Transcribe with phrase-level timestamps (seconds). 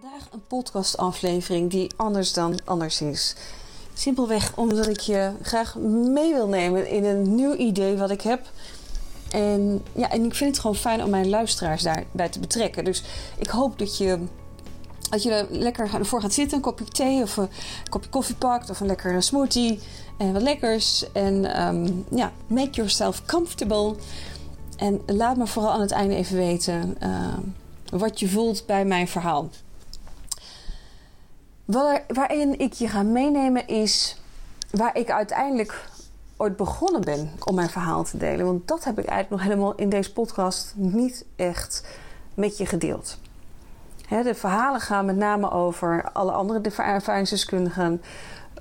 [0.00, 3.34] Vandaag een podcastaflevering die anders dan anders is.
[3.92, 8.50] Simpelweg omdat ik je graag mee wil nemen in een nieuw idee wat ik heb.
[9.30, 12.84] En, ja, en ik vind het gewoon fijn om mijn luisteraars daarbij te betrekken.
[12.84, 13.02] Dus
[13.38, 14.18] ik hoop dat je,
[15.10, 17.48] dat je er lekker ervoor gaat zitten, een kopje thee of een
[17.90, 19.80] kopje koffie pakt of een lekkere smoothie
[20.18, 21.12] en wat lekkers.
[21.12, 23.94] En ehm, ja, make yourself comfortable.
[24.76, 27.40] En laat me vooral aan het einde even weten ehm,
[27.90, 29.50] wat je voelt bij mijn verhaal.
[31.64, 34.20] Waar, waarin ik je ga meenemen is
[34.70, 35.88] waar ik uiteindelijk
[36.36, 38.46] ooit begonnen ben om mijn verhaal te delen.
[38.46, 41.86] Want dat heb ik eigenlijk nog helemaal in deze podcast niet echt
[42.34, 43.18] met je gedeeld.
[44.08, 48.02] de verhalen gaan met name over alle andere ervaringsdeskundigen.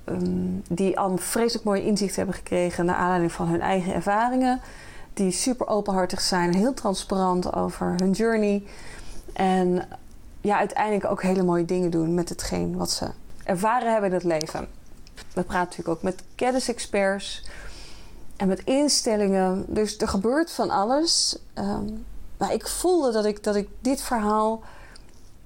[0.05, 4.62] Um, die al vreselijk mooie inzicht hebben gekregen naar aanleiding van hun eigen ervaringen.
[5.13, 8.63] Die super openhartig zijn, heel transparant over hun journey.
[9.34, 9.88] En
[10.43, 13.09] ja, uiteindelijk ook hele mooie dingen doen met hetgeen wat ze
[13.43, 14.67] ervaren hebben in het leven.
[15.13, 17.43] We praten natuurlijk ook met kennisexperts
[18.35, 19.65] en met instellingen.
[19.68, 21.37] Dus er gebeurt van alles.
[21.55, 22.05] Um,
[22.37, 24.62] maar ik voelde dat ik, dat ik dit verhaal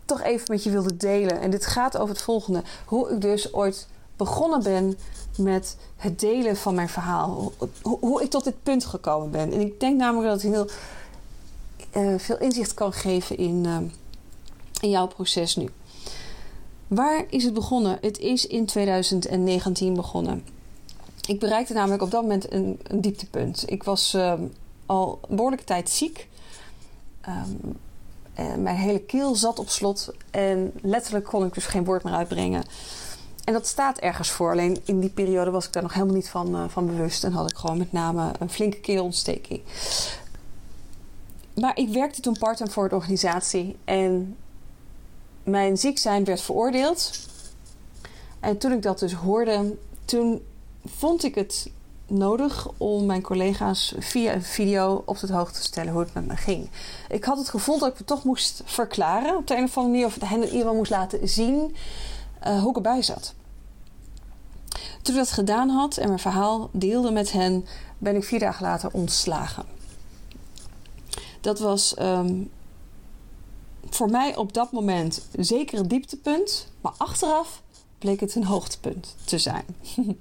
[0.05, 1.39] toch even met je wilde delen.
[1.41, 2.63] En dit gaat over het volgende.
[2.85, 4.97] Hoe ik dus ooit begonnen ben
[5.37, 7.53] met het delen van mijn verhaal.
[7.81, 9.51] Hoe, ik tot dit punt gekomen ben.
[9.51, 10.69] En ik denk namelijk dat het heel
[12.03, 13.63] uh, veel inzicht kan geven in...
[13.65, 13.77] Uh,
[14.81, 15.69] in jouw proces nu.
[16.87, 17.97] Waar is het begonnen?
[18.01, 20.43] Het is in 2019 begonnen.
[21.27, 23.63] Ik bereikte namelijk op dat moment een, een dieptepunt.
[23.71, 24.33] Ik was uh,
[24.85, 26.27] al behoorlijke tijd ziek.
[27.27, 27.77] Um,
[28.63, 32.63] mijn hele keel zat op slot en letterlijk kon ik dus geen woord meer uitbrengen.
[33.43, 34.51] En dat staat ergens voor.
[34.51, 37.23] Alleen in die periode was ik daar nog helemaal niet van, uh, van bewust.
[37.23, 39.61] En had ik gewoon met name een flinke keelontsteking.
[41.53, 43.75] Maar ik werkte toen part-time voor de organisatie.
[43.85, 44.35] En
[45.47, 47.11] mijn ziek zijn werd veroordeeld.
[48.39, 50.41] En toen ik dat dus hoorde, toen
[50.85, 51.69] vond ik het
[52.07, 56.27] nodig om mijn collega's via een video op de hoogte te stellen hoe het met
[56.27, 56.69] me ging.
[57.09, 59.93] Ik had het gevoel dat ik het toch moest verklaren op de een of andere
[59.93, 61.75] manier, of hen in moest laten zien
[62.47, 63.33] uh, hoe ik erbij zat.
[65.01, 67.65] Toen ik dat gedaan had en mijn verhaal deelde met hen,
[67.97, 69.65] ben ik vier dagen later ontslagen.
[71.41, 72.49] Dat was um,
[73.89, 77.61] voor mij op dat moment zeker een dieptepunt, maar achteraf
[77.97, 79.65] bleek het een hoogtepunt te zijn.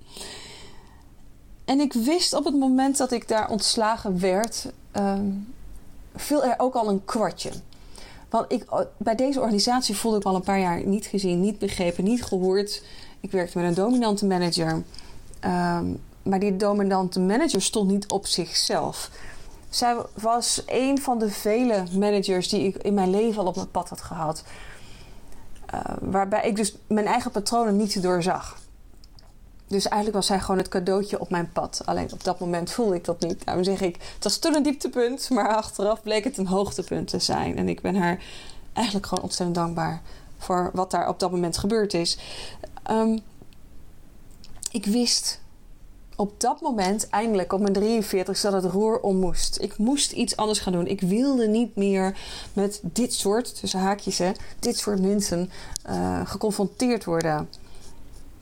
[1.64, 5.54] en ik wist op het moment dat ik daar ontslagen werd, um,
[6.14, 7.50] viel er ook al een kwartje.
[8.28, 12.04] Want ik, bij deze organisatie voelde ik al een paar jaar niet gezien, niet begrepen,
[12.04, 12.82] niet gehoord.
[13.20, 14.82] Ik werkte met een dominante manager.
[15.44, 19.10] Um, maar die dominante manager stond niet op zichzelf.
[19.76, 23.70] Zij was een van de vele managers die ik in mijn leven al op mijn
[23.70, 24.42] pad had gehad.
[25.74, 28.58] Uh, waarbij ik dus mijn eigen patronen niet doorzag.
[29.66, 31.82] Dus eigenlijk was zij gewoon het cadeautje op mijn pad.
[31.84, 33.44] Alleen op dat moment voelde ik dat niet.
[33.44, 37.18] Daarom zeg ik, het was toen een dieptepunt, maar achteraf bleek het een hoogtepunt te
[37.18, 37.56] zijn.
[37.56, 38.22] En ik ben haar
[38.72, 40.02] eigenlijk gewoon ontzettend dankbaar
[40.38, 42.18] voor wat daar op dat moment gebeurd is.
[42.90, 43.20] Um,
[44.70, 45.40] ik wist
[46.16, 49.58] op dat moment, eindelijk op mijn 43, dat het roer om moest.
[49.60, 50.86] Ik moest iets anders gaan doen.
[50.86, 52.18] Ik wilde niet meer
[52.52, 55.50] met dit soort, tussen haakjes, hè, dit soort mensen
[55.88, 57.48] uh, geconfronteerd worden.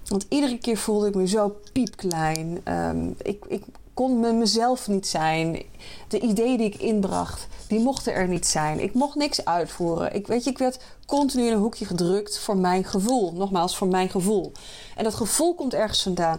[0.08, 2.60] Want iedere keer voelde ik me zo piepklein.
[2.68, 3.62] Um, ik, ik
[3.94, 5.62] kon me mezelf niet zijn.
[6.08, 8.80] De ideeën die ik inbracht, die mochten er niet zijn.
[8.80, 10.14] Ik mocht niks uitvoeren.
[10.14, 13.32] Ik, weet je, ik werd continu in een hoekje gedrukt voor mijn gevoel.
[13.32, 14.52] Nogmaals, voor mijn gevoel.
[14.96, 16.38] En dat gevoel komt ergens vandaan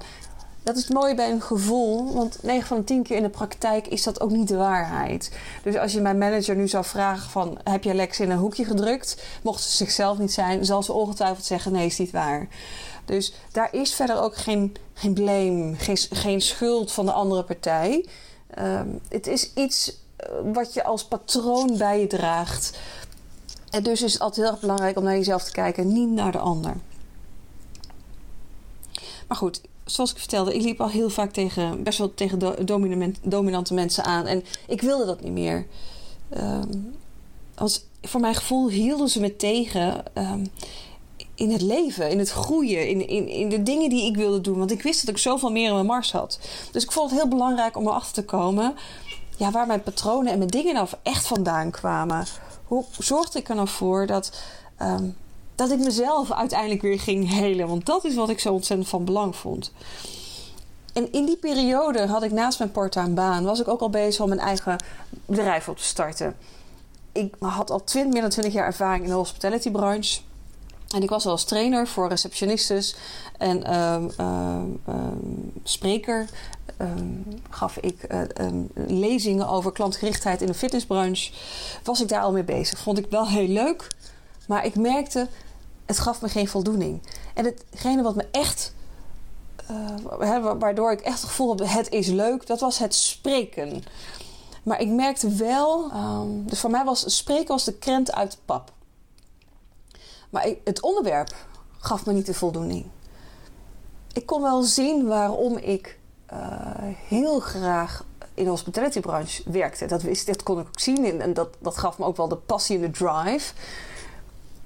[0.66, 2.14] dat is het mooie bij een gevoel.
[2.14, 5.32] Want 9 van de 10 keer in de praktijk is dat ook niet de waarheid.
[5.64, 7.58] Dus als je mijn manager nu zou vragen van...
[7.64, 9.24] heb je Lex in een hoekje gedrukt?
[9.44, 11.72] Mocht ze zichzelf niet zijn, zal ze ongetwijfeld zeggen...
[11.72, 12.48] nee, is niet waar.
[13.06, 18.06] Dus daar is verder ook geen, geen blame, geen, geen schuld van de andere partij.
[18.60, 22.78] Um, het is iets eh, wat je als patroon bij je draagt.
[23.70, 26.32] En dus is het altijd heel erg belangrijk om naar jezelf te kijken, niet naar
[26.32, 26.74] de ander.
[29.28, 32.40] Maar goed, zoals ik vertelde, ik liep al heel vaak tegen, best wel tegen
[33.22, 34.26] dominante mensen aan.
[34.26, 35.66] En ik wilde dat niet meer.
[36.38, 36.96] Um,
[37.56, 40.48] als, voor mijn gevoel hielden ze me tegen um,
[41.36, 44.58] in het leven, in het groeien, in, in, in de dingen die ik wilde doen.
[44.58, 46.40] Want ik wist dat ik zoveel meer in mijn mars had.
[46.72, 48.76] Dus ik vond het heel belangrijk om erachter te komen
[49.38, 52.26] ja, waar mijn patronen en mijn dingen nou echt vandaan kwamen.
[52.66, 54.42] Hoe zorgde ik er nou voor dat.
[54.82, 55.16] Um,
[55.56, 57.68] dat ik mezelf uiteindelijk weer ging helen.
[57.68, 59.72] Want dat is wat ik zo ontzettend van belang vond.
[60.94, 63.44] En in die periode had ik naast mijn part-time baan...
[63.44, 64.84] was ik ook al bezig om mijn eigen
[65.26, 66.36] bedrijf op te starten.
[67.12, 70.22] Ik had al 20, meer dan 20 jaar ervaring in de hospitality branche.
[70.96, 72.96] En ik was al als trainer voor receptionistes
[73.38, 75.18] en ehm, ehm, ehm,
[75.64, 76.30] spreker.
[77.50, 78.48] gaf ik uh,
[78.88, 81.32] lezingen over klantgerichtheid in de fitnessbranche.
[81.84, 82.80] Was ik daar al mee bezig.
[82.80, 83.88] Vond ik wel heel leuk.
[84.48, 85.28] Maar ik merkte,
[85.86, 87.02] het gaf me geen voldoening.
[87.34, 88.74] En hetgene wat me echt...
[89.72, 92.48] Uh, waardoor ik echt het gevoel heb, het is leuk.
[92.48, 93.84] Dat was het spreken.
[94.64, 95.92] Maar ik merkte wel...
[96.46, 98.72] dus voor mij was spreken als de krent uit de pap.
[100.30, 101.36] Maar het onderwerp
[101.78, 102.86] gaf me niet de voldoening.
[104.14, 106.00] Ik kon wel zien waarom ik
[106.34, 106.40] uh,
[107.08, 109.86] heel graag in de hospitalitybranche werkte.
[109.86, 112.36] Dat, wist, dat kon ik ook zien en dat, dat gaf me ook wel de
[112.36, 113.54] passie en de drive.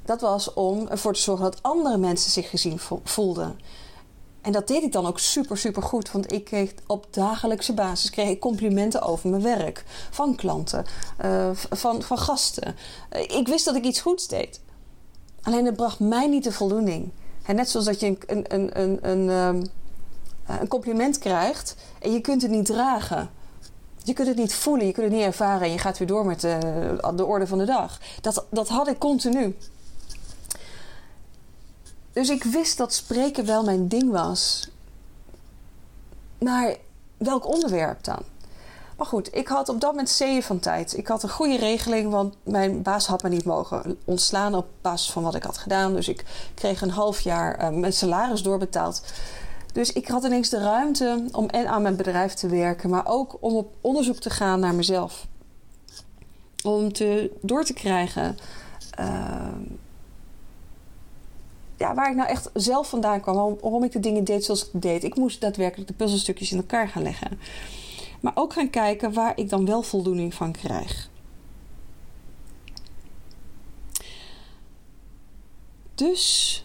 [0.10, 3.60] Dat was om ervoor te zorgen dat andere mensen zich gezien voelden.
[4.42, 6.12] En dat deed ik dan ook super, super goed.
[6.12, 9.84] Want ik kreeg op dagelijkse basis kreeg ik complimenten over mijn werk.
[10.10, 10.86] Van klanten,
[11.26, 12.76] uh, van, van gasten.
[13.16, 14.62] Uh, ik wist dat ik iets goeds deed.
[15.42, 17.10] Alleen het bracht mij niet de voldoening.
[17.44, 19.66] En net zoals dat je een, een, een, een, ehm,
[20.60, 23.30] een compliment krijgt en je kunt het niet dragen.
[24.04, 26.26] Je kunt het niet voelen, je kunt het niet ervaren en je gaat weer door
[26.26, 26.58] met de,
[27.16, 28.00] de orde van de dag.
[28.22, 29.56] Dat, dat had ik continu.
[32.20, 34.70] Dus ik wist dat spreken wel mijn ding was.
[36.40, 36.76] Maar
[37.18, 38.20] welk onderwerp dan?
[38.98, 40.98] Maar goed, ik had op dat moment zeeën van tijd.
[40.98, 45.12] Ik had een goede regeling, want mijn baas had me niet mogen ontslaan op basis
[45.12, 45.94] van wat ik had gedaan.
[45.94, 49.04] Dus ik kreeg een half jaar uh, mijn salaris doorbetaald.
[49.74, 53.38] Dus ik had ineens de ruimte om en aan mijn bedrijf te werken, maar ook
[53.40, 55.28] om op onderzoek te gaan naar mezelf.
[56.64, 58.38] Om te, door te krijgen
[59.00, 59.48] uh,
[61.80, 64.70] ja, waar ik nou echt zelf vandaan kwam, waarom, waarom ik de dingen deed zoals
[64.70, 65.04] ik deed.
[65.04, 67.40] Ik moest daadwerkelijk de puzzelstukjes in elkaar gaan leggen.
[68.20, 71.10] Maar ook gaan kijken waar ik dan wel voldoening van krijg.
[75.96, 76.64] Dus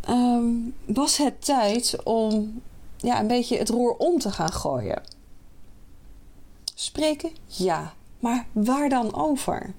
[0.00, 0.54] ehm,
[0.86, 2.62] was het tijd om
[2.96, 5.02] ja, een beetje het roer om te gaan gooien.
[6.74, 7.30] Spreken?
[7.46, 7.94] Ja.
[8.18, 9.74] Maar waar dan over?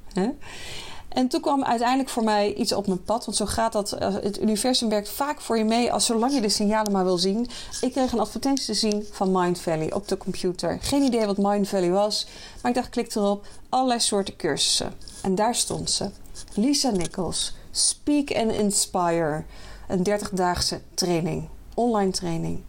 [1.14, 3.26] En toen kwam uiteindelijk voor mij iets op mijn pad.
[3.26, 3.92] Want zo gaat dat.
[3.92, 7.18] Eh, het universum werkt vaak voor je mee als zolang je de signalen maar wil
[7.18, 7.50] zien.
[7.82, 10.78] Ik kreeg een advertentie te zien van Mind Valley op de computer.
[10.82, 12.28] Geen idee wat Mind Valley was.
[12.62, 13.46] Maar ik dacht, klik erop.
[13.70, 14.94] Allerlei soorten cursussen.
[15.22, 16.10] En daar stond ze.
[16.54, 17.54] Lisa Nichols.
[17.72, 19.44] Speak and Inspire.
[19.88, 21.48] Een 30-daagse training.
[21.74, 22.60] Online training.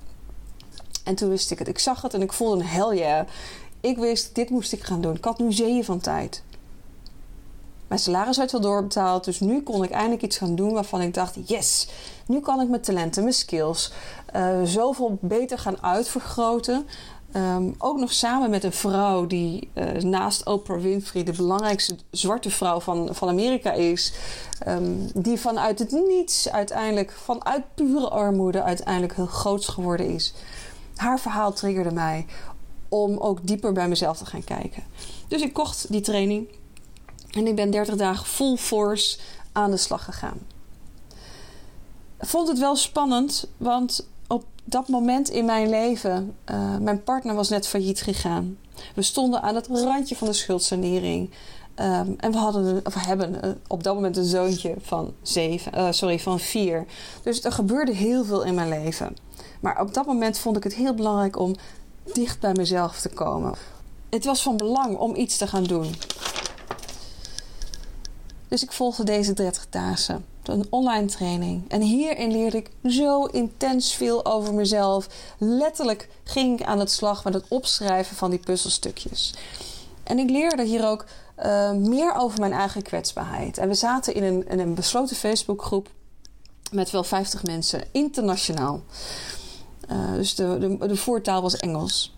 [1.04, 1.68] En toen wist ik het.
[1.68, 3.26] Ik zag het en ik voelde een hell yeah.
[3.80, 5.14] Ik wist, dit moest ik gaan doen.
[5.16, 6.42] Ik had nu zeeën van tijd.
[7.92, 9.24] Mijn salaris werd wel doorbetaald.
[9.24, 11.88] Dus nu kon ik eindelijk iets gaan doen waarvan ik dacht: yes,
[12.26, 13.92] nu kan ik mijn talenten, mijn skills
[14.36, 16.86] uh, zoveel beter gaan uitvergroten.
[17.36, 22.50] Um, ook nog samen met een vrouw die uh, naast Oprah Winfrey de belangrijkste zwarte
[22.50, 24.12] vrouw van, van Amerika is.
[24.68, 30.34] Um, die vanuit het niets uiteindelijk, vanuit pure armoede, uiteindelijk heel groots geworden is.
[30.96, 32.26] Haar verhaal triggerde mij
[32.88, 34.82] om ook dieper bij mezelf te gaan kijken.
[35.28, 36.48] Dus ik kocht die training.
[37.32, 39.19] En ik ben 30 dagen full force
[39.52, 40.38] aan de slag gegaan.
[42.20, 47.34] Ik vond het wel spannend, want op dat moment in mijn leven, uh, mijn partner
[47.34, 48.58] was net failliet gegaan.
[48.94, 51.31] We stonden aan het randje van de schuldsanering.
[51.76, 56.19] Um, en we, hadden, of hebben op dat moment een zoontje van, zeven, uh, sorry,
[56.19, 56.87] van vier.
[57.23, 59.17] Dus er gebeurde heel veel in mijn leven.
[59.60, 61.55] Maar op dat moment vond ik het heel belangrijk om
[62.12, 63.55] dicht bij mezelf te komen.
[64.10, 65.94] Het was van belang om iets te gaan doen.
[68.52, 70.24] Dus ik volgde deze 30 dagen.
[70.42, 71.70] Een online training.
[71.70, 75.08] En hierin leerde ik zo intens veel over mezelf.
[75.38, 79.34] Letterlijk ging ik aan het slag met het opschrijven van die puzzelstukjes.
[80.02, 81.04] En ik leerde hier ook
[81.44, 83.58] uh, meer over mijn eigen kwetsbaarheid.
[83.58, 85.88] En we zaten in een, een besloten Facebookgroep
[86.70, 88.82] met wel 50 mensen, internationaal.
[89.90, 92.14] Uh, dus de, de, de, voertaal was Engels.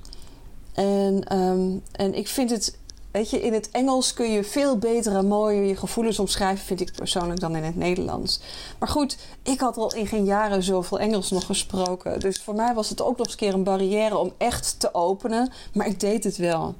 [0.72, 2.78] En, um, en ik vind het
[3.14, 6.80] Weet je, in het Engels kun je veel beter en mooier je gevoelens omschrijven, vind
[6.80, 8.40] ik persoonlijk, dan in het Nederlands.
[8.78, 12.20] Maar goed, ik had al in geen jaren zoveel Engels nog gesproken.
[12.20, 14.94] Dus voor mij was het ook nog eens een keer een barrière om echt te
[14.94, 15.52] openen.
[15.72, 16.74] Maar ik deed het wel.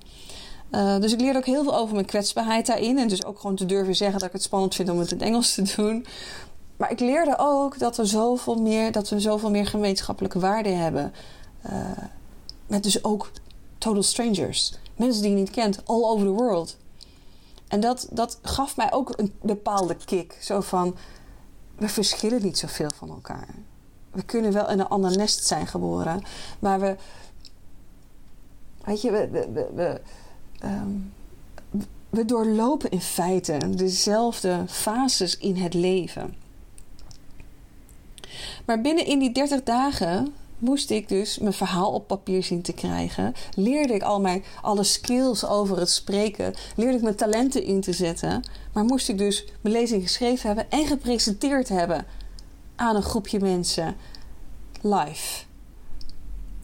[0.70, 2.98] Uh, dus ik leerde ook heel veel over mijn kwetsbaarheid daarin.
[2.98, 5.18] En dus ook gewoon te durven zeggen dat ik het spannend vind om het in
[5.18, 6.06] het Engels te doen.
[6.76, 11.12] Maar ik leerde ook dat we zoveel meer, dat we zoveel meer gemeenschappelijke waarden hebben.
[11.66, 11.72] Uh,
[12.66, 13.30] met dus ook
[13.78, 16.76] total strangers mensen die je niet kent, all over the world.
[17.68, 20.38] En dat, dat gaf mij ook een bepaalde kick.
[20.40, 20.96] Zo van,
[21.76, 23.48] we verschillen niet zoveel van elkaar.
[24.10, 26.22] We kunnen wel in een ander nest zijn geboren,
[26.58, 26.96] maar we,
[28.84, 30.00] weet je, we, we, we, we,
[32.10, 36.34] we doorlopen in feite dezelfde fases in het leven.
[38.64, 42.72] Maar binnen in die 30 dagen moest ik dus mijn verhaal op papier zien te
[42.72, 43.34] krijgen.
[43.54, 46.54] Leerde ik al mijn, alle skills over het spreken.
[46.76, 48.44] Leerde ik mijn talenten in te zetten.
[48.72, 52.06] Maar moest ik dus mijn lezing geschreven hebben en gepresenteerd hebben
[52.76, 53.96] aan een groepje mensen
[54.80, 55.44] live.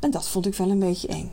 [0.00, 1.32] En dat vond ik wel een beetje eng.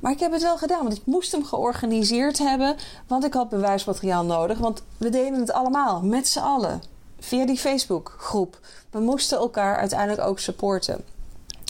[0.00, 2.76] Maar ik heb het wel gedaan, want ik moest hem georganiseerd hebben.
[3.06, 4.58] Want ik had bewijsmateriaal nodig.
[4.58, 6.82] Want we deden het allemaal, met z'n allen.
[7.18, 8.58] Via die Facebookgroep.
[8.90, 11.04] We moesten elkaar uiteindelijk ook supporten.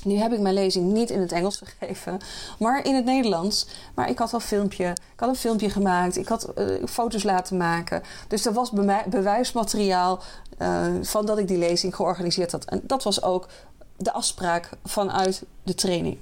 [0.05, 2.21] Nu heb ik mijn lezing niet in het Engels gegeven,
[2.59, 3.67] maar in het Nederlands.
[3.95, 7.57] Maar ik had al filmpje, ik had een filmpje gemaakt, ik had uh, foto's laten
[7.57, 8.03] maken.
[8.29, 8.71] Dus er was
[9.07, 10.23] bewijsmateriaal
[10.59, 12.65] uh, van dat ik die lezing georganiseerd had.
[12.65, 13.49] En dat was ook
[13.97, 16.19] de afspraak vanuit de training.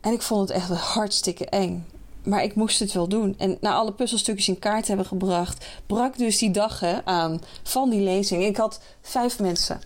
[0.00, 1.86] En ik vond het echt hartstikke eng.
[2.22, 3.34] Maar ik moest het wel doen.
[3.38, 8.00] En na alle puzzelstukjes in kaart hebben gebracht, brak dus die dag aan van die
[8.00, 8.44] lezing.
[8.44, 9.80] Ik had vijf mensen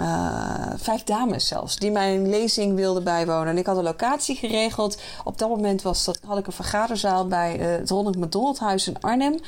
[0.00, 3.48] uh, vijf dames zelfs, die mijn lezing wilden bijwonen.
[3.48, 5.00] En ik had een locatie geregeld.
[5.24, 8.86] Op dat moment was dat, had ik een vergaderzaal bij uh, het Ronald McDonald Huis
[8.88, 9.40] in Arnhem.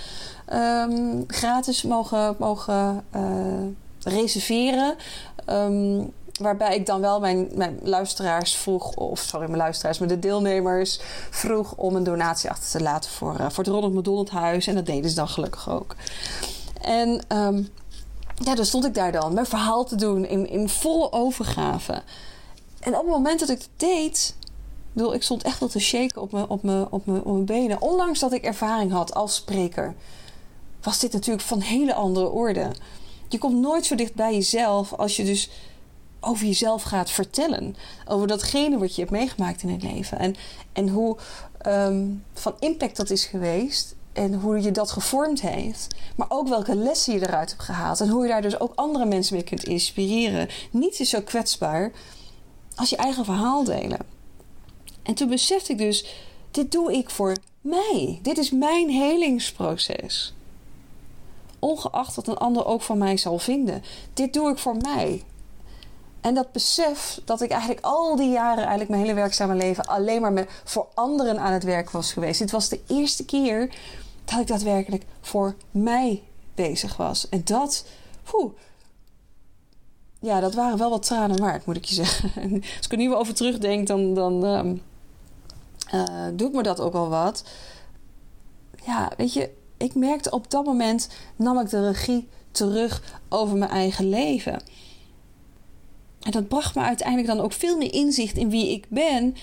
[0.53, 3.23] Um, gratis mogen, mogen uh,
[4.03, 4.95] reserveren.
[5.51, 10.19] Um, waarbij ik dan wel mijn, mijn luisteraars vroeg, of sorry, mijn luisteraars, maar de
[10.19, 14.67] deelnemers vroeg om een donatie achter te laten voor, voor het Ronald McDonald Huis.
[14.67, 15.95] En dat deden ze dan gelukkig ook.
[16.81, 17.69] En um,
[18.35, 22.03] ja, dan stond ik daar dan mijn verhaal te doen in, in volle overgave.
[22.81, 24.35] En op het moment dat ik het deed,
[24.93, 27.45] bedoel, ik stond echt wel te shaken op mijn, op, mijn, op, mijn, op mijn
[27.45, 27.81] benen.
[27.81, 29.95] Ondanks dat ik ervaring had als spreker,
[30.83, 32.71] was dit natuurlijk van hele andere orde.
[33.29, 35.51] Je komt nooit zo dicht bij jezelf als je dus
[36.21, 37.77] over jezelf gaat vertellen.
[38.07, 40.19] Over datgene wat je hebt meegemaakt in het leven.
[40.19, 40.37] En,
[40.73, 41.17] en hoe
[41.67, 45.95] um, van impact dat is geweest en hoe je dat gevormd heeft.
[46.17, 48.01] Maar ook welke lessen je eruit hebt gehaald.
[48.01, 50.49] En hoe je daar dus ook andere mensen mee kunt inspireren.
[50.71, 51.93] Niets is zo kwetsbaar
[52.75, 53.99] als je eigen verhaal delen.
[55.03, 56.07] En toen besefte ik dus:
[56.51, 58.19] dit doe ik voor mij.
[58.23, 60.35] Dit is mijn helingsproces.
[61.59, 63.83] Ongeacht wat een ander ook van mij zal vinden.
[64.15, 65.23] Dit doe ik voor mij.
[66.21, 70.21] En dat besef dat ik eigenlijk al die jaren, eigenlijk mijn hele werkzame leven, alleen
[70.21, 72.39] maar voor anderen aan het werk was geweest.
[72.39, 73.75] Dit was de eerste keer
[74.25, 76.23] dat ik daadwerkelijk voor mij
[76.55, 77.29] bezig was.
[77.29, 77.87] En dat,
[78.23, 78.53] poeh,
[80.21, 82.31] ja, dat waren wel wat tranen waard, moet ik je zeggen.
[82.43, 84.83] En als ik er nu weer over terugdenk, dan, dan um,
[85.95, 87.45] uh, doet me dat ook wel wat.
[88.87, 93.71] Ja, weet je, ik merkte op dat moment nam ik de regie terug over mijn
[93.71, 94.63] eigen leven.
[96.21, 99.37] En dat bracht me uiteindelijk dan ook veel meer inzicht in wie ik ben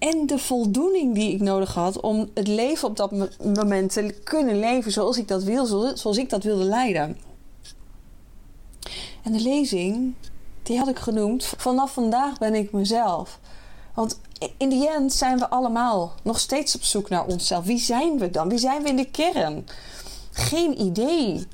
[0.00, 4.58] en de voldoening die ik nodig had om het leven op dat moment te kunnen
[4.58, 5.66] leven zoals ik dat wil,
[5.96, 7.18] zoals ik dat wilde leiden.
[9.22, 10.14] En de lezing,
[10.62, 13.38] die had ik genoemd, vanaf vandaag ben ik mezelf.
[13.94, 14.20] Want
[14.56, 17.64] in die end zijn we allemaal nog steeds op zoek naar onszelf.
[17.64, 18.48] Wie zijn we dan?
[18.48, 19.66] Wie zijn we in de kern?
[20.30, 21.46] Geen idee.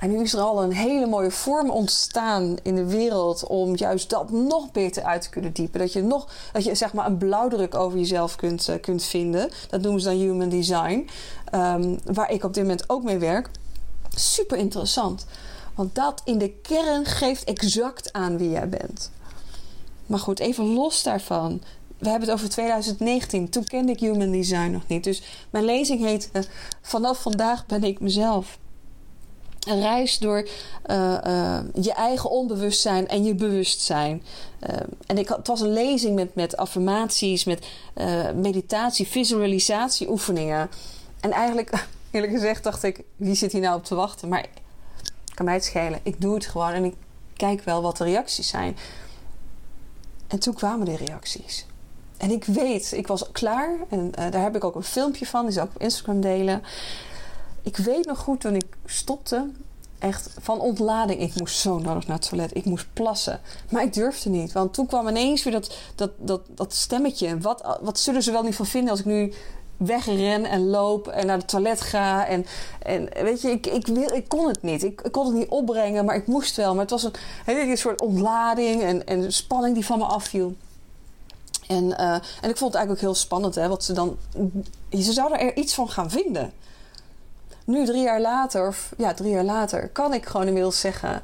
[0.00, 4.10] En nu is er al een hele mooie vorm ontstaan in de wereld om juist
[4.10, 5.80] dat nog beter uit te kunnen diepen.
[5.80, 9.50] Dat je nog, dat je zeg maar een blauwdruk over jezelf kunt, uh, kunt vinden.
[9.68, 11.08] Dat noemen ze dan human design.
[11.54, 13.50] Um, waar ik op dit moment ook mee werk.
[14.14, 15.26] Super interessant.
[15.74, 19.10] Want dat in de kern geeft exact aan wie jij bent.
[20.06, 21.62] Maar goed, even los daarvan.
[21.98, 23.48] We hebben het over 2019.
[23.48, 25.04] Toen kende ik human design nog niet.
[25.04, 26.42] Dus mijn lezing heet uh,
[26.82, 28.58] Vanaf vandaag ben ik mezelf
[29.66, 30.48] een reis door
[30.86, 34.22] uh, uh, je eigen onbewustzijn en je bewustzijn.
[34.70, 37.66] Uh, en ik, het was een lezing met, met affirmaties, met
[38.34, 40.70] meditatie, visualisatie oefeningen.
[41.20, 44.28] En eigenlijk, eerlijk gezegd, dacht ik: wie zit hier nou op te wachten?
[44.28, 44.46] Maar
[45.34, 46.00] kan mij het schelen.
[46.02, 46.94] Ik doe het gewoon en ik
[47.36, 48.76] kijk wel wat de reacties zijn.
[50.26, 51.66] En toen kwamen de reacties.
[52.16, 53.76] En ik weet, ik was klaar.
[53.88, 56.62] En daar heb ik ook een filmpje van, die zal ik op Instagram delen
[57.66, 59.50] ik weet nog goed toen ik stopte,
[59.98, 61.20] echt van ontlading.
[61.20, 62.56] Ik moest zo nodig naar het toilet.
[62.56, 63.40] Ik moest plassen.
[63.70, 64.52] Maar ik durfde niet.
[64.52, 67.38] Want toen kwam ineens weer dat, dat, dat, dat stemmetje.
[67.38, 69.32] Wat, wat zullen ze wel niet van vinden als ik nu
[69.76, 72.26] wegren en loop en naar het toilet ga.
[72.26, 72.46] En,
[72.82, 74.82] en weet je, ik, ik, wil, ik kon het niet.
[74.82, 76.72] Ik, kon het niet opbrengen, maar ik moest wel.
[76.72, 80.54] Maar het was een hele soort ontlading en, en spanning die van me afviel.
[81.66, 84.16] En, uh, en ik vond het eigenlijk ook heel spannend, hè, wat ze dan.
[84.90, 86.52] Ze zouden er iets van gaan vinden
[87.66, 91.22] nu drie jaar later, of ja, drie jaar later, kan ik gewoon inmiddels zeggen: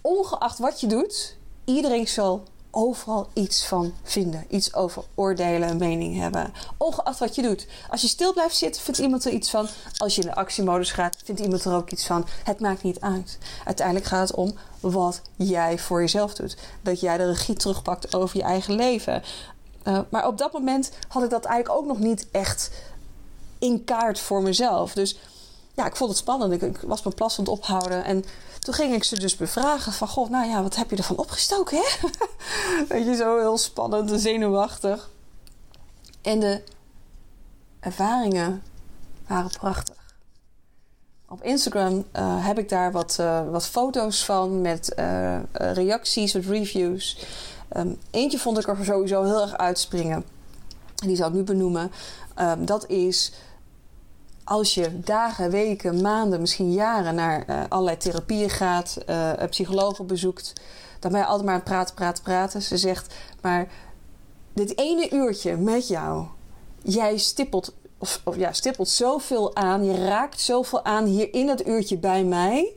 [0.00, 2.42] ongeacht wat je doet, iedereen zal
[2.74, 4.44] overal iets van vinden.
[4.48, 6.52] Iets over oordelen, mening hebben.
[6.76, 7.66] Ongeacht wat je doet.
[7.90, 9.68] Als je stil blijft zitten, vindt iemand er iets van.
[9.96, 12.26] Als je in de actiemodus gaat, vindt iemand er ook iets van.
[12.44, 13.38] Het maakt niet uit.
[13.64, 16.56] Uiteindelijk gaat het om wat jij voor jezelf doet.
[16.82, 19.22] Dat jij de regie terugpakt over je eigen leven.
[19.84, 22.70] Uh, maar op dat moment had ik dat eigenlijk ook nog niet echt
[23.58, 24.92] in kaart voor mezelf.
[24.92, 25.18] Dus
[25.74, 26.62] ja, ik vond het spannend.
[26.62, 28.04] Ik, was mijn plas het ophouden.
[28.04, 28.24] En
[28.58, 30.08] toen ging ik ze dus bevragen van...
[30.08, 32.08] God, nou ja, wat heb je ervan opgestoken, hè?
[32.88, 35.10] Weet je, zo heel spannend en zenuwachtig.
[36.22, 36.62] En de
[37.80, 38.62] ervaringen
[39.26, 40.02] waren prachtig.
[41.28, 46.44] Op Instagram uh, heb ik daar wat, uh, wat foto's van met uh, reacties, wat
[46.44, 47.26] reviews.
[47.76, 50.24] Um, eentje vond ik er sowieso heel erg uitspringen.
[50.94, 51.92] Die zal ik nu benoemen.
[52.40, 53.32] Um, dat is
[54.44, 60.52] als je dagen, weken, maanden, misschien jaren naar uh, allerlei therapieën gaat, uh, psychologen bezoekt,
[61.00, 62.62] dan ben je altijd maar aan het praten, praten, praten.
[62.62, 63.68] Ze zegt, maar
[64.52, 66.26] dit ene uurtje met jou,
[66.82, 71.66] jij stippelt, of, of ja, stippelt zoveel aan, je raakt zoveel aan hier in dat
[71.66, 72.72] uurtje bij mij.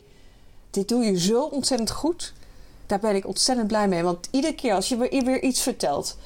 [0.69, 2.33] Dit doe je zo ontzettend goed.
[2.85, 4.03] Daar ben ik ontzettend blij mee.
[4.03, 6.17] Want iedere keer als je weer iets vertelt,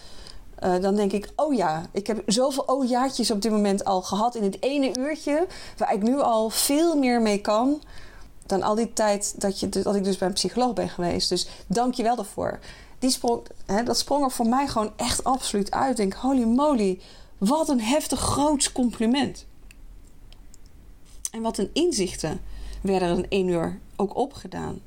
[0.62, 4.02] uh, dan denk ik, oh ja, ik heb zoveel oh jaartjes op dit moment al
[4.02, 7.82] gehad in het ene uurtje, waar ik nu al veel meer mee kan
[8.52, 11.30] dan al die tijd dat, je, dat ik dus bij een psycholoog ben geweest.
[11.30, 12.60] Dus dank je wel daarvoor.
[13.00, 15.90] Die sprong, hè, dat sprong er voor mij gewoon echt absoluut uit.
[15.90, 17.00] Ik denk, holy moly,
[17.38, 19.46] wat een heftig groots compliment.
[21.32, 22.42] En wat een inzichten
[22.82, 24.82] werden er in één uur ook opgedaan.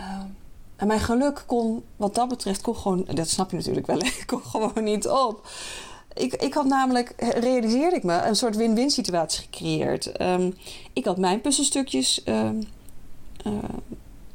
[0.00, 0.24] Uh,
[0.76, 4.24] en mijn geluk kon, wat dat betreft, kon gewoon, dat snap je natuurlijk wel, ik
[4.26, 5.48] kon gewoon niet op.
[6.14, 10.20] Ik, ik had namelijk, realiseerde ik me, een soort win-win situatie gecreëerd.
[10.20, 10.54] Um,
[10.92, 12.62] ik had mijn puzzelstukjes um,
[13.46, 13.52] uh,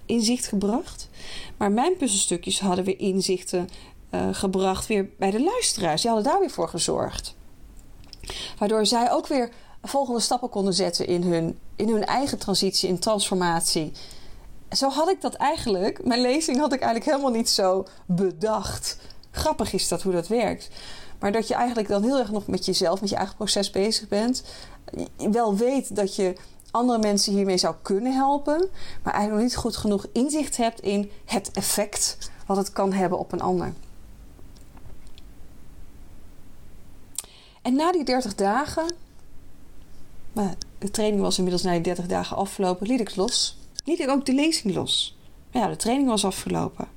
[0.05, 1.10] inzicht gebracht.
[1.58, 3.69] Maar mijn puzzelstukjes hadden weer inzichten
[4.12, 6.01] uh, gebracht weer bij de luisteraars.
[6.01, 7.36] Die hadden daar weer voor gezorgd.
[8.58, 9.50] Waardoor zij ook weer
[9.81, 13.91] volgende stappen konden zetten in hun, in hun eigen transitie, in transformatie
[14.71, 16.05] zo had ik dat eigenlijk.
[16.05, 18.98] Mijn lezing had ik eigenlijk helemaal niet zo bedacht.
[19.31, 20.70] Grappig is dat hoe dat werkt.
[21.20, 24.07] Maar dat je eigenlijk dan heel erg nog met jezelf, met je eigen proces bezig
[24.07, 24.44] bent.
[25.17, 26.35] Wel weet dat je
[26.72, 28.70] andere mensen hiermee zou kunnen helpen.
[29.03, 33.20] Maar eigenlijk nog niet goed genoeg inzicht hebt in het effect wat het kan hebben
[33.20, 33.74] op een ander.
[37.61, 38.94] En na die 30 dagen,
[40.77, 43.58] de training was inmiddels na die 30 dagen afgelopen, liet ik los
[43.89, 45.17] liet ik ook de lezing los.
[45.51, 46.87] Maar ja, de training was afgelopen.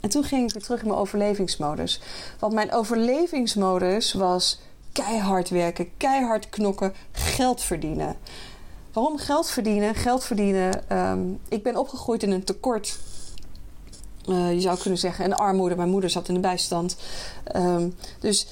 [0.00, 2.00] En toen ging ik weer terug in mijn overlevingsmodus.
[2.38, 4.60] Want mijn overlevingsmodus was
[4.92, 8.16] keihard werken, keihard knokken, geld verdienen.
[8.92, 9.94] Waarom geld verdienen?
[9.94, 10.98] Geld verdienen.
[10.98, 12.98] Um, ik ben opgegroeid in een tekort.
[14.28, 15.76] Uh, je zou kunnen zeggen, en armoede.
[15.76, 16.96] Mijn moeder zat in de bijstand.
[17.56, 18.46] Um, dus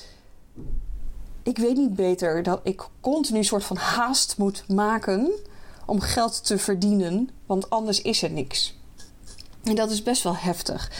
[1.43, 5.33] ik weet niet beter dat ik continu een soort van haast moet maken
[5.87, 8.81] om geld te verdienen, want anders is er niks.
[9.63, 10.91] En dat is best wel heftig.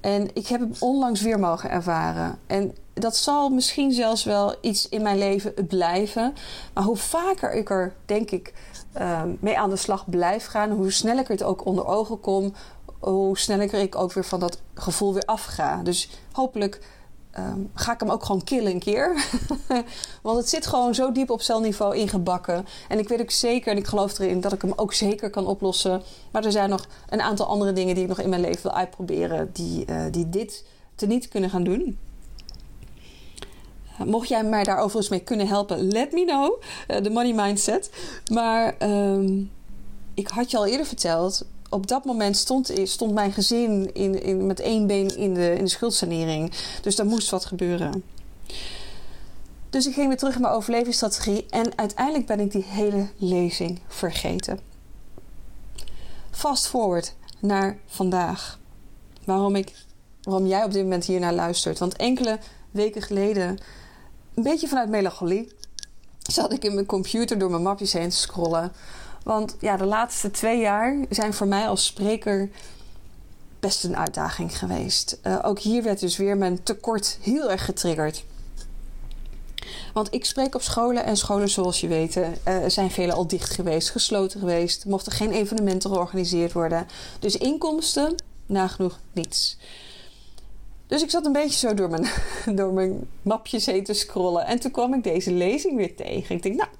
[0.00, 2.38] En ik heb het onlangs weer mogen ervaren.
[2.46, 6.34] En dat zal misschien zelfs wel iets in mijn leven blijven.
[6.74, 8.52] Maar hoe vaker ik er, denk ik,
[8.92, 12.52] ehm, mee aan de slag blijf gaan, hoe sneller ik het ook onder ogen kom,
[12.98, 15.82] hoe sneller ik ook weer van dat gevoel weer afga.
[15.82, 16.80] Dus hopelijk
[17.38, 19.24] um, ga ik hem ook gewoon killen een keer.
[20.22, 22.66] Want het zit gewoon zo diep op celniveau ingebakken.
[22.88, 25.46] En ik weet ook zeker, en ik geloof erin, dat ik hem ook zeker kan
[25.46, 26.02] oplossen.
[26.32, 28.74] Maar er zijn nog een aantal andere dingen die ik nog in mijn leven wil
[28.74, 31.98] uitproberen, die, uh, die dit teniet kunnen gaan doen.
[34.00, 36.62] Uh, mocht jij mij daar overigens mee kunnen helpen, let me know.
[36.88, 37.90] Uh, de money mindset.
[38.32, 39.50] Maar um,
[40.14, 44.46] ik had je al eerder verteld op dat moment stond, stond mijn gezin in, in,
[44.46, 46.52] met één been in de, in de schuldsanering.
[46.82, 48.02] Dus daar moest wat gebeuren.
[49.70, 53.80] Dus ik ging weer terug in mijn overlevingsstrategie en uiteindelijk ben ik die hele lezing
[53.88, 54.60] vergeten.
[56.30, 58.58] Fast forward naar vandaag.
[59.24, 59.72] Waarom, ik,
[60.22, 61.78] waarom jij op dit moment hier naar luistert.
[61.78, 62.38] Want enkele
[62.70, 63.58] weken geleden,
[64.34, 65.52] een beetje vanuit melancholie,
[66.18, 68.72] zat ik in mijn computer door mijn mapjes heen te scrollen.
[69.26, 72.50] Want ja, de laatste twee jaar zijn voor mij als spreker
[73.60, 75.18] best een uitdaging geweest.
[75.26, 78.24] Uh, ook hier werd dus weer mijn tekort heel erg getriggerd.
[79.92, 82.26] Want ik spreek op scholen en scholen, zoals je weet, uh,
[82.66, 84.84] zijn vele al dicht geweest, gesloten geweest.
[84.84, 86.86] Mochten geen evenementen georganiseerd worden.
[87.18, 88.14] Dus inkomsten,
[88.46, 89.58] nagenoeg niets.
[90.86, 92.06] Dus ik zat een beetje zo door mijn,
[92.58, 94.46] door mijn mapjes heen te scrollen.
[94.46, 96.36] En toen kwam ik deze lezing weer tegen.
[96.36, 96.70] Ik denk, nou,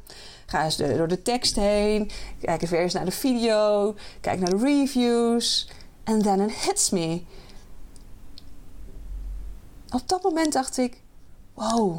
[0.47, 2.11] Ga eens door de tekst heen.
[2.41, 3.95] Kijk weer eens naar de video.
[4.21, 5.69] Kijk naar de reviews.
[6.05, 7.23] En then it hits me.
[9.91, 11.03] Op dat moment dacht ik:
[11.55, 11.99] wow,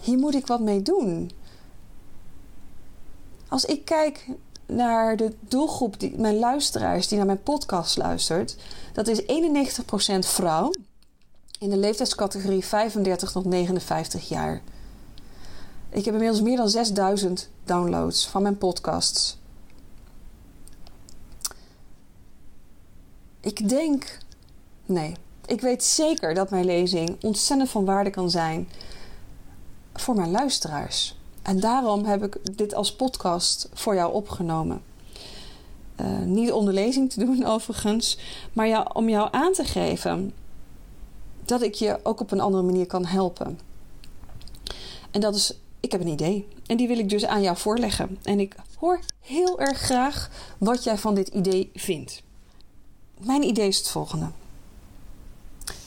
[0.00, 1.30] hier moet ik wat mee doen.
[3.48, 4.26] Als ik kijk
[4.66, 8.56] naar de doelgroep, die, mijn luisteraars die naar mijn podcast luistert,
[8.92, 9.26] dat is 91%
[10.18, 10.72] vrouw
[11.58, 14.62] in de leeftijdscategorie 35 tot 59 jaar.
[15.94, 19.38] Ik heb inmiddels meer dan 6000 downloads van mijn podcasts.
[23.40, 24.18] Ik denk,
[24.86, 25.14] nee,
[25.46, 28.68] ik weet zeker dat mijn lezing ontzettend van waarde kan zijn
[29.92, 31.16] voor mijn luisteraars.
[31.42, 34.82] En daarom heb ik dit als podcast voor jou opgenomen.
[36.00, 38.18] Uh, niet om de lezing te doen, overigens,
[38.52, 40.34] maar om jou aan te geven
[41.44, 43.58] dat ik je ook op een andere manier kan helpen.
[45.10, 45.54] En dat is,
[45.84, 46.48] ik heb een idee.
[46.66, 48.18] En die wil ik dus aan jou voorleggen.
[48.22, 52.22] En ik hoor heel erg graag wat jij van dit idee vindt.
[53.20, 54.30] Mijn idee is het volgende.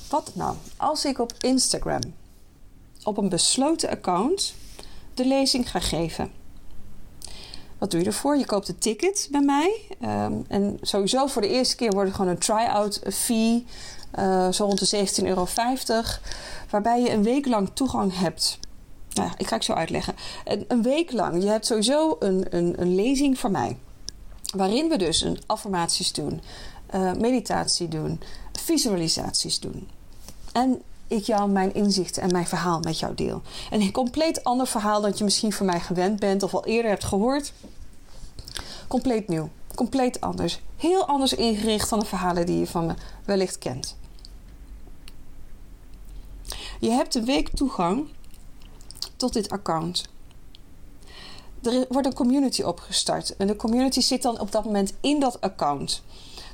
[0.09, 2.01] Wat nou als ik op Instagram
[3.03, 4.53] op een besloten account
[5.13, 6.31] de lezing ga geven?
[7.77, 8.37] Wat doe je ervoor?
[8.37, 9.81] Je koopt een ticket bij mij.
[10.01, 13.65] Um, en sowieso voor de eerste keer wordt het gewoon een try-out fee.
[14.19, 15.47] Uh, zo rond de 17,50 euro.
[16.69, 18.59] Waarbij je een week lang toegang hebt.
[19.17, 20.15] Nou, ik ga het zo uitleggen.
[20.67, 21.43] Een, week lang.
[21.43, 23.77] Je hebt sowieso een, een, een lezing van mij.
[24.55, 26.41] Waarin we dus een affirmaties doen.
[26.95, 28.19] Uh, meditatie doen.
[28.51, 29.89] Visualisaties doen.
[30.51, 33.41] En ik jou mijn inzichten en mijn verhaal met jou deel.
[33.71, 37.03] Een compleet ander verhaal dan je misschien van mij gewend bent of al eerder hebt
[37.03, 37.53] gehoord.
[38.87, 39.49] Compleet nieuw.
[39.75, 40.61] Compleet anders.
[40.77, 42.93] Heel anders ingericht dan de verhalen die je van me
[43.25, 43.97] wellicht kent.
[46.79, 48.07] Je hebt een week toegang
[49.17, 50.03] tot dit account.
[51.63, 53.35] Er wordt een community opgestart.
[53.37, 56.01] En de community zit dan op dat moment in dat account.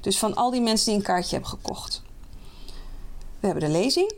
[0.02, 2.02] Dus van al die mensen die een kaartje hebben gekocht.
[3.39, 4.13] We hebben de lezing.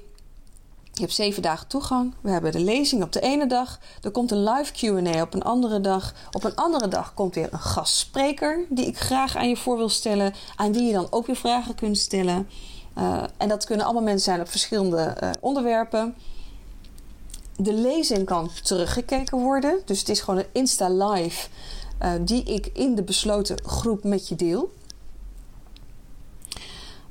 [0.93, 2.13] Je hebt zeven dagen toegang.
[2.21, 3.79] We hebben de lezing op de ene dag.
[4.01, 6.13] Er komt een live QA op een andere dag.
[6.31, 9.89] Op een andere dag komt weer een gastspreker die ik graag aan je voor wil
[9.89, 10.33] stellen.
[10.55, 12.49] Aan wie je dan ook weer vragen kunt stellen.
[12.97, 16.15] Uh, en dat kunnen allemaal mensen zijn op verschillende uh, onderwerpen.
[17.57, 19.79] De lezing kan teruggekeken worden.
[19.85, 21.47] Dus het is gewoon een Insta Live
[22.01, 24.73] uh, die ik in de besloten groep met je deel.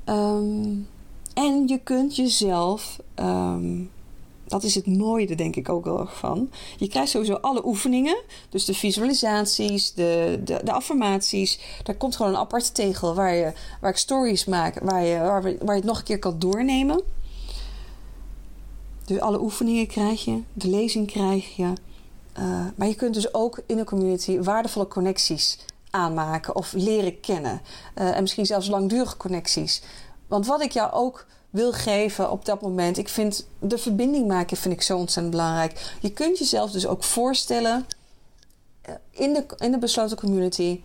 [0.07, 0.88] Um,
[1.35, 3.90] en je kunt jezelf, um,
[4.46, 6.50] dat is het mooie denk ik ook wel van.
[6.76, 8.16] Je krijgt sowieso alle oefeningen,
[8.48, 11.61] dus de visualisaties, de, de, de affirmaties.
[11.83, 15.42] Daar komt gewoon een aparte tegel waar, je, waar ik stories maak, waar je, waar,
[15.42, 17.02] waar je het nog een keer kan doornemen.
[19.04, 21.72] Dus alle oefeningen krijg je, de lezing krijg je.
[22.38, 25.58] Uh, maar je kunt dus ook in de community waardevolle connecties
[25.90, 27.60] aanmaken of leren kennen.
[27.98, 29.82] Uh, en misschien zelfs langdurige connecties.
[30.26, 34.56] Want wat ik jou ook wil geven op dat moment, ik vind de verbinding maken
[34.56, 35.96] vind ik zo ontzettend belangrijk.
[36.00, 37.86] Je kunt jezelf dus ook voorstellen
[38.80, 40.80] eh, in de, in de besloten community.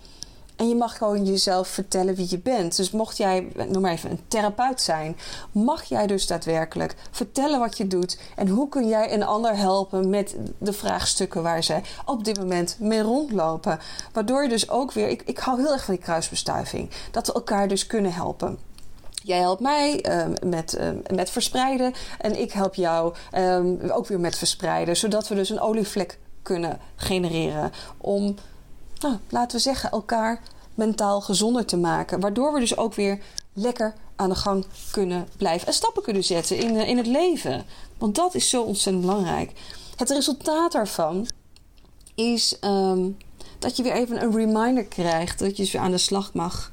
[0.59, 2.75] En je mag gewoon jezelf vertellen wie je bent.
[2.75, 5.17] Dus mocht jij, noem maar even, een therapeut zijn,
[5.51, 8.19] mag jij dus daadwerkelijk vertellen wat je doet.
[8.35, 12.77] En hoe kun jij een ander helpen met de vraagstukken waar ze op dit moment
[12.79, 13.79] mee rondlopen.
[14.13, 17.33] Waardoor je dus ook weer, ik, ik hou heel erg van die kruisbestuiving, dat we
[17.33, 18.59] elkaar dus kunnen helpen.
[19.23, 24.19] Jij helpt mij um, met, um, met verspreiden en ik help jou um, ook weer
[24.19, 28.35] met verspreiden, zodat we dus een olievlek kunnen genereren om,
[28.99, 30.41] nou, laten we zeggen, elkaar
[30.75, 33.19] mentaal gezonder te maken, waardoor we dus ook weer
[33.53, 37.65] lekker aan de gang kunnen blijven en stappen kunnen zetten in, in het leven.
[37.97, 39.51] Want dat is zo ontzettend belangrijk.
[39.95, 41.27] Het resultaat daarvan
[42.15, 42.59] is
[43.59, 46.71] dat je weer even een reminder krijgt dat je dus weer aan de slag mag.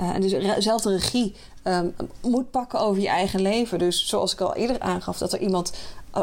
[0.00, 1.34] Uh, en dus zelf de regie
[1.64, 3.78] um, moet pakken over je eigen leven.
[3.78, 5.72] Dus zoals ik al eerder aangaf, dat er iemand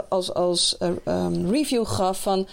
[0.10, 2.48] als, als um, review gaf van.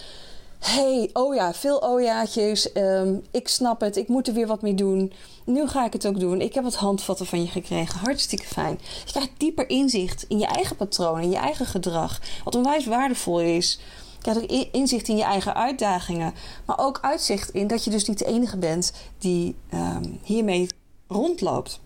[0.59, 2.77] Hey, oh ja, veel ojaatjes.
[2.77, 5.13] Um, ik snap het, ik moet er weer wat mee doen.
[5.45, 6.41] Nu ga ik het ook doen.
[6.41, 7.99] Ik heb wat handvatten van je gekregen.
[7.99, 8.79] Hartstikke fijn.
[9.05, 12.21] Je krijgt dieper inzicht in je eigen patronen, in je eigen gedrag.
[12.45, 13.81] Wat onwijs waardevol is.
[14.17, 16.35] Je krijgt ook inzicht in je eigen uitdagingen.
[16.65, 20.67] Maar ook uitzicht in dat je dus niet de enige bent die um, hiermee
[21.09, 21.81] rondloopt.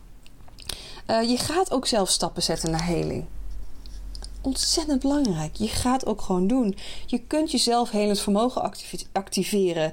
[1.06, 3.24] Uh, je gaat ook zelf stappen zetten naar heling.
[4.42, 5.56] Ontzettend belangrijk.
[5.56, 6.76] Je gaat ook gewoon doen.
[7.06, 8.72] Je kunt jezelf helend vermogen
[9.12, 9.92] activeren.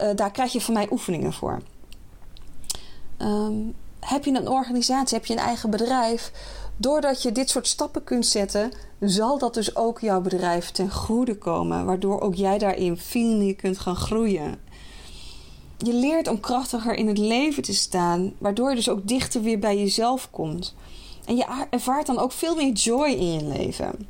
[0.00, 1.62] Uh, daar krijg je van mij oefeningen voor.
[3.18, 6.32] Um, heb je een organisatie, heb je een eigen bedrijf?
[6.76, 11.38] Doordat je dit soort stappen kunt zetten, zal dat dus ook jouw bedrijf ten goede
[11.38, 11.84] komen.
[11.84, 14.58] Waardoor ook jij daarin veel kunt gaan groeien
[15.82, 19.58] je leert om krachtiger in het leven te staan, waardoor je dus ook dichter weer
[19.58, 20.74] bij jezelf komt.
[21.30, 24.08] En je ervaart dan ook veel meer joy in je leven.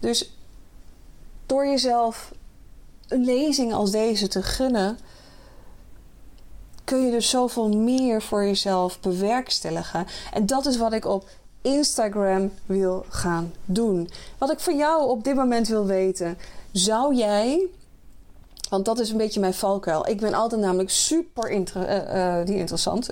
[0.00, 0.36] Dus
[1.46, 2.32] door jezelf
[3.08, 4.98] een lezing als deze te gunnen,
[6.84, 10.06] kun je dus zoveel meer voor jezelf bewerkstelligen.
[10.32, 11.28] En dat is wat ik op
[11.62, 14.10] Instagram wil gaan doen.
[14.38, 16.38] Wat ik van jou op dit moment wil weten.
[16.72, 17.66] Zou jij
[18.68, 20.08] want dat is een beetje mijn valkuil.
[20.08, 23.08] Ik ben altijd namelijk super inter uh, uh, interessant.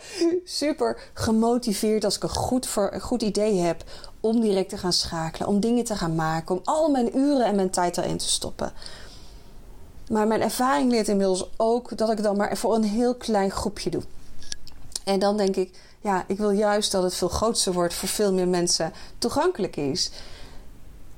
[0.44, 3.84] super gemotiveerd als ik een goed, voor, een goed idee heb
[4.20, 7.54] om direct te gaan schakelen, om dingen te gaan maken, om al mijn uren en
[7.54, 8.72] mijn tijd erin te stoppen.
[10.08, 13.90] Maar mijn ervaring leert inmiddels ook dat ik dan maar voor een heel klein groepje
[13.90, 14.02] doe.
[15.04, 18.32] En dan denk ik, ja, ik wil juist dat het veel groter wordt, voor veel
[18.32, 20.10] meer mensen toegankelijk is.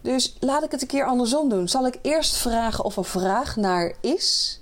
[0.05, 1.69] Dus laat ik het een keer andersom doen.
[1.69, 4.61] Zal ik eerst vragen of er vraag naar is?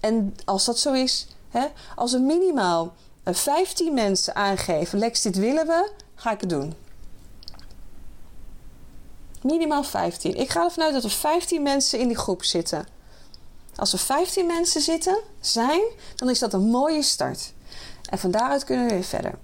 [0.00, 5.66] En als dat zo is, hè, als er minimaal 15 mensen aangeven: Lex, dit willen
[5.66, 6.74] we, ga ik het doen.
[9.42, 10.34] Minimaal 15.
[10.34, 12.86] Ik ga ervan uit dat er 15 mensen in die groep zitten.
[13.76, 15.82] Als er 15 mensen zitten, zijn,
[16.16, 17.52] dan is dat een mooie start.
[18.10, 19.38] En van daaruit kunnen we weer verder.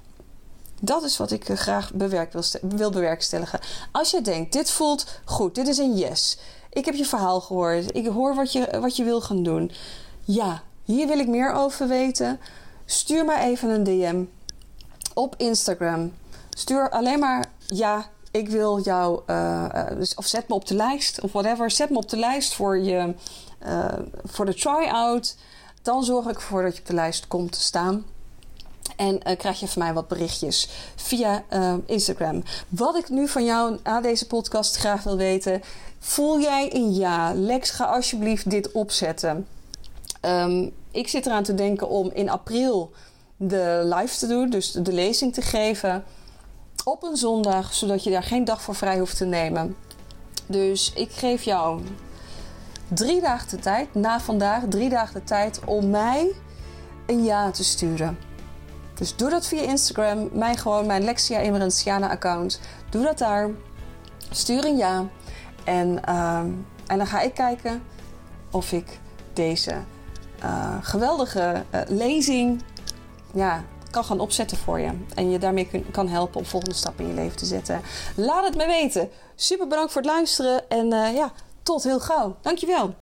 [0.81, 3.61] Dat is wat ik eh, graag bewerk wil, wil bewerkstelligen.
[3.93, 6.39] Als je denkt, dit voelt goed, dit is een yes.
[6.71, 7.97] Ik heb je verhaal gehoord.
[7.97, 9.71] Ik hoor wat je, wat je wil gaan doen.
[10.25, 12.41] Ja, hier wil ik meer over weten.
[12.85, 14.25] Stuur maar even een DM
[15.15, 16.13] op Instagram.
[16.51, 21.21] Stuur alleen maar ja, ik wil jou, uh, dus, of zet me op de lijst
[21.21, 21.71] of whatever.
[21.71, 23.15] Zet me op de lijst voor, je,
[24.25, 25.37] voor de try-out.
[25.83, 28.05] Dan zorg ik ervoor dat je op de lijst komt te staan.
[28.97, 32.43] En uh, krijg je van mij wat berichtjes via uh, Instagram.
[32.69, 35.63] Wat ik nu van jou aan deze podcast graag wil weten.
[35.99, 37.35] Voel jij een ja?
[37.35, 39.47] Lex, ga alsjeblieft dit opzetten.
[40.23, 42.93] Um, ik zit eraan te denken om in april
[43.37, 44.51] de live te doen.
[44.51, 46.05] Dus de lezing te geven.
[46.85, 47.75] Op een zondag.
[47.75, 49.77] Zodat je daar geen dag voor vrij hoeft te nemen.
[50.47, 51.83] Dus ik geef jou
[52.89, 53.95] drie dagen de tijd.
[53.95, 56.33] Na vandaag drie dagen de tijd om mij
[57.07, 58.30] een ja te sturen.
[59.01, 60.29] Dus doe dat via Instagram.
[60.33, 62.61] Mijn gewoon, mijn Lexia Emerensiana account.
[62.91, 63.51] Doe dat daar.
[64.31, 65.09] Stuur een ja.
[65.65, 66.39] En, uh,
[66.87, 67.83] en dan ga ik kijken
[68.51, 68.99] of ik
[69.33, 69.75] deze
[70.43, 72.63] uh, geweldige uh, lezing
[73.33, 74.91] ja, kan gaan opzetten voor je.
[75.15, 77.81] En je daarmee kun, kan helpen om volgende stappen in je leven te zetten.
[78.17, 79.11] Laat het me weten.
[79.35, 80.71] Super bedankt voor het luisteren.
[80.71, 81.33] En uh, ja,
[81.63, 82.37] tot heel gauw.
[82.41, 82.95] Dankjewel.